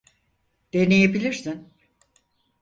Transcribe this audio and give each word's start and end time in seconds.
Deneyebilirsin. 0.73 1.69